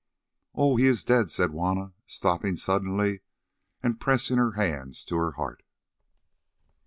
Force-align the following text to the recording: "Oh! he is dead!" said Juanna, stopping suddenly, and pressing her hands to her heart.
"Oh! 0.55 0.77
he 0.77 0.87
is 0.87 1.03
dead!" 1.03 1.29
said 1.29 1.51
Juanna, 1.51 1.93
stopping 2.07 2.55
suddenly, 2.55 3.19
and 3.83 3.99
pressing 3.99 4.37
her 4.37 4.53
hands 4.53 5.05
to 5.05 5.15
her 5.17 5.33
heart. 5.33 5.61